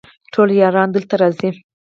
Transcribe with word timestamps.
ټول 0.33 0.49
یاران 0.61 0.87
دلته 0.95 1.13
راځي 1.21 1.49